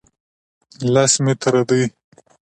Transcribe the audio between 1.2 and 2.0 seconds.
متره لرې دی